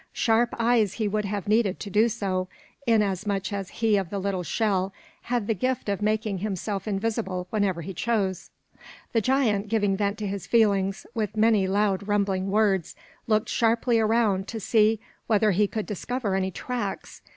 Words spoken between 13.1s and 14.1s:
looked sharply